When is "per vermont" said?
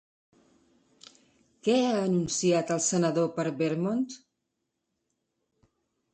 3.37-4.03